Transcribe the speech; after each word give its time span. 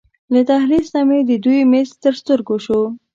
له 0.33 0.41
دهلېز 0.49 0.87
نه 0.95 1.01
مې 1.07 1.19
د 1.29 1.31
دوی 1.45 1.59
میز 1.71 1.89
تر 2.03 2.13
سترګو 2.21 2.55
شو. 2.65 2.81